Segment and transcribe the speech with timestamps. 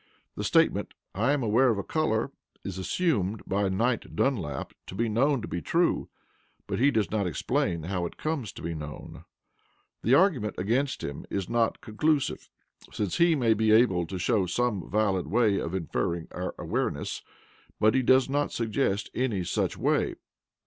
[0.35, 2.31] The statement "I am aware of a colour"
[2.63, 6.09] is assumed by Knight Dunlap to be known to be true,
[6.65, 9.25] but he does not explain how it comes to be known.
[10.01, 12.49] The argument against him is not conclusive,
[12.91, 17.21] since he may be able to show some valid way of inferring our awareness.
[17.79, 20.15] But he does not suggest any such way.